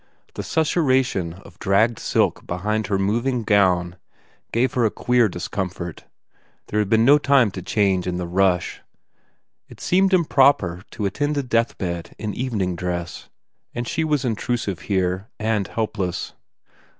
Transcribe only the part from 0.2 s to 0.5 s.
The